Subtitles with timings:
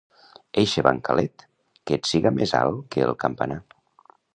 [0.61, 1.45] Eixe bancalet,
[1.85, 3.65] que et siga més alt que el campanar.